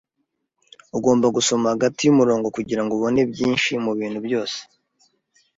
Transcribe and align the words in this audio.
Ugomba 0.97 1.27
gusoma 1.35 1.65
hagati 1.73 2.01
yumurongo 2.03 2.47
kugirango 2.57 2.91
ubone 2.95 3.21
byinshi 3.31 3.71
mubintu 3.85 4.19
byose. 4.27 4.59